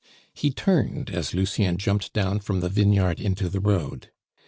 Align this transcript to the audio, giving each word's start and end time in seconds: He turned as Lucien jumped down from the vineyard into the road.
He 0.33 0.49
turned 0.49 1.11
as 1.11 1.35
Lucien 1.35 1.77
jumped 1.77 2.11
down 2.11 2.39
from 2.39 2.59
the 2.61 2.69
vineyard 2.69 3.19
into 3.19 3.47
the 3.49 3.59
road. 3.59 4.09